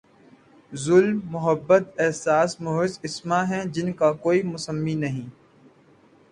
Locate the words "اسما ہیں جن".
3.03-3.91